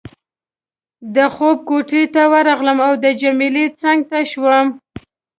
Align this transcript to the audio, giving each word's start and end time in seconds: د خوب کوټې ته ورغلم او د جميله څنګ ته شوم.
د 1.15 1.17
خوب 1.35 1.57
کوټې 1.69 2.03
ته 2.13 2.21
ورغلم 2.33 2.77
او 2.87 2.93
د 3.03 3.05
جميله 3.21 3.63
څنګ 3.81 3.99
ته 4.09 4.19
شوم. 4.31 4.67